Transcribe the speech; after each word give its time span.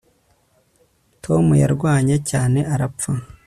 Tom 1.23 1.45
yararwaye 1.61 2.15
cyane 2.29 2.59
arapfa 2.73 3.11